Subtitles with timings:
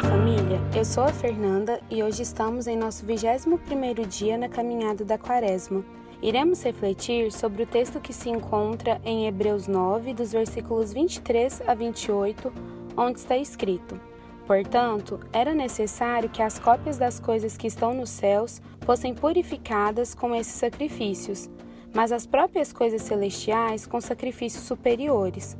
[0.00, 5.18] família, eu sou a Fernanda e hoje estamos em nosso 21º dia na caminhada da
[5.18, 5.84] Quaresma.
[6.22, 11.74] Iremos refletir sobre o texto que se encontra em Hebreus 9, dos versículos 23 a
[11.74, 12.52] 28,
[12.96, 14.00] onde está escrito:
[14.46, 20.32] Portanto, era necessário que as cópias das coisas que estão nos céus fossem purificadas com
[20.32, 21.50] esses sacrifícios,
[21.92, 25.56] mas as próprias coisas celestiais com sacrifícios superiores.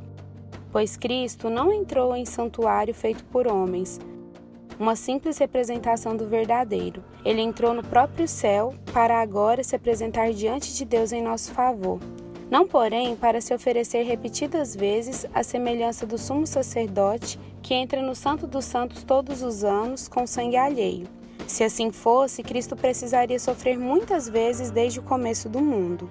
[0.77, 3.99] Pois Cristo não entrou em santuário feito por homens,
[4.79, 7.03] uma simples representação do verdadeiro.
[7.25, 11.99] Ele entrou no próprio céu para agora se apresentar diante de Deus em nosso favor.
[12.47, 18.13] Não, porém, para se oferecer repetidas vezes à semelhança do sumo sacerdote que entra no
[18.13, 21.07] Santo dos Santos todos os anos com sangue alheio.
[21.47, 26.07] Se assim fosse, Cristo precisaria sofrer muitas vezes desde o começo do mundo.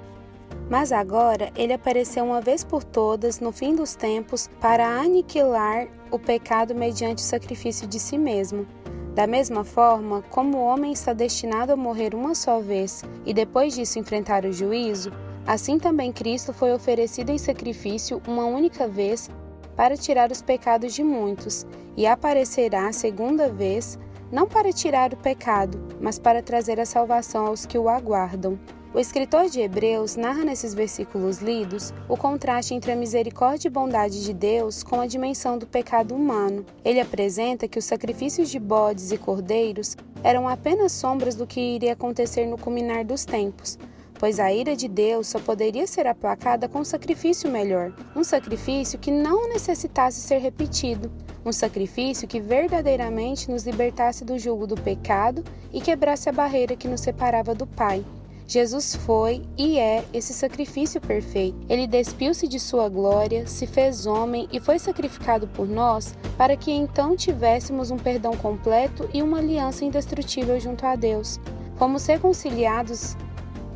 [0.68, 6.18] Mas agora ele apareceu uma vez por todas no fim dos tempos para aniquilar o
[6.18, 8.66] pecado mediante o sacrifício de si mesmo.
[9.14, 13.74] Da mesma forma, como o homem está destinado a morrer uma só vez e depois
[13.74, 15.10] disso enfrentar o juízo,
[15.46, 19.30] assim também Cristo foi oferecido em sacrifício uma única vez
[19.76, 23.98] para tirar os pecados de muitos, e aparecerá segunda vez,
[24.32, 28.58] não para tirar o pecado, mas para trazer a salvação aos que o aguardam.
[28.96, 34.24] O escritor de Hebreus narra nesses versículos lidos o contraste entre a misericórdia e bondade
[34.24, 36.64] de Deus com a dimensão do pecado humano.
[36.82, 41.92] Ele apresenta que os sacrifícios de bodes e cordeiros eram apenas sombras do que iria
[41.92, 43.78] acontecer no culminar dos tempos,
[44.18, 48.98] pois a ira de Deus só poderia ser aplacada com um sacrifício melhor, um sacrifício
[48.98, 51.12] que não necessitasse ser repetido,
[51.44, 56.88] um sacrifício que verdadeiramente nos libertasse do jugo do pecado e quebrasse a barreira que
[56.88, 58.02] nos separava do Pai.
[58.48, 61.58] Jesus foi e é esse sacrifício perfeito.
[61.68, 66.70] Ele despiu-se de sua glória, se fez homem e foi sacrificado por nós para que
[66.70, 71.40] então tivéssemos um perdão completo e uma aliança indestrutível junto a Deus.
[71.76, 73.16] Fomos reconciliados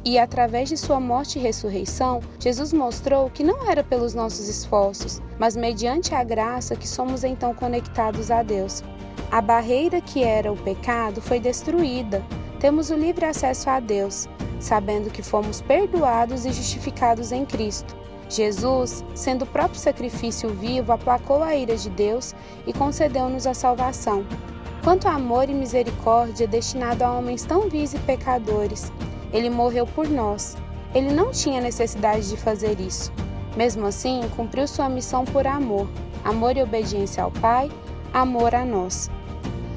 [0.04, 5.20] e através de sua morte e ressurreição, Jesus mostrou que não era pelos nossos esforços,
[5.38, 8.82] mas mediante a graça que somos então conectados a Deus.
[9.30, 12.25] A barreira que era o pecado foi destruída.
[12.60, 14.28] Temos o livre acesso a Deus
[14.60, 17.97] sabendo que fomos perdoados e justificados em Cristo.
[18.28, 22.32] Jesus, sendo o próprio sacrifício vivo, aplacou a ira de Deus
[22.65, 24.25] e concedeu-nos a salvação.
[24.84, 28.93] Quanto amor e misericórdia destinado a homens tão vis e pecadores,
[29.32, 30.56] ele morreu por nós.
[30.94, 33.12] Ele não tinha necessidade de fazer isso.
[33.56, 35.88] Mesmo assim, cumpriu sua missão por amor,
[36.25, 37.71] amor e obediência ao Pai,
[38.12, 39.10] amor a nós.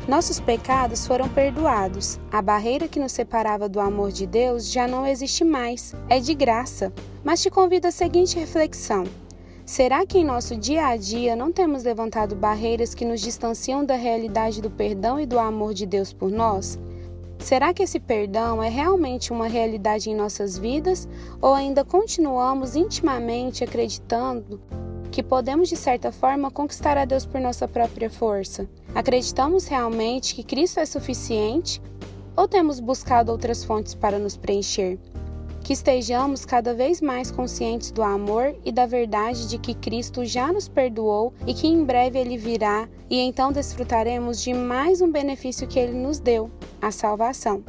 [0.07, 2.19] Nossos pecados foram perdoados.
[2.29, 5.95] A barreira que nos separava do amor de Deus já não existe mais.
[6.09, 6.91] É de graça.
[7.23, 9.05] Mas te convido à seguinte reflexão:
[9.65, 13.95] será que em nosso dia a dia não temos levantado barreiras que nos distanciam da
[13.95, 16.77] realidade do perdão e do amor de Deus por nós?
[17.39, 21.07] Será que esse perdão é realmente uma realidade em nossas vidas
[21.41, 24.61] ou ainda continuamos intimamente acreditando
[25.13, 28.67] que podemos, de certa forma, conquistar a Deus por nossa própria força?
[28.95, 31.79] Acreditamos realmente que Cristo é suficiente
[32.35, 34.97] ou temos buscado outras fontes para nos preencher?
[35.63, 40.51] Que estejamos cada vez mais conscientes do amor e da verdade de que Cristo já
[40.51, 45.67] nos perdoou e que em breve Ele virá e então desfrutaremos de mais um benefício
[45.67, 46.49] que Ele nos deu,
[46.81, 47.63] a salvação.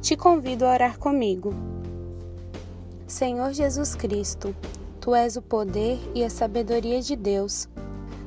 [0.00, 1.52] Te convido a orar comigo.
[3.06, 4.56] Senhor Jesus Cristo,
[5.00, 7.68] Tu és o poder e a sabedoria de Deus.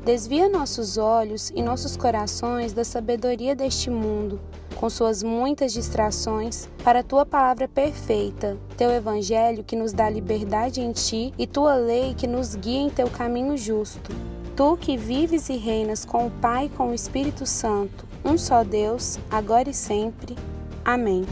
[0.03, 4.39] Desvia nossos olhos e nossos corações da sabedoria deste mundo,
[4.75, 10.81] com suas muitas distrações, para a tua palavra perfeita, teu evangelho que nos dá liberdade
[10.81, 14.11] em ti e tua lei que nos guia em teu caminho justo.
[14.55, 18.63] Tu que vives e reinas com o Pai e com o Espírito Santo, um só
[18.63, 20.35] Deus, agora e sempre.
[20.83, 21.23] Amém.